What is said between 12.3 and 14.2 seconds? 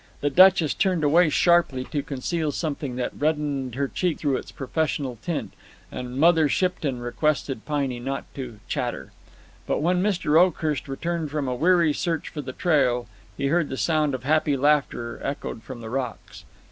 the trail, he heard the sound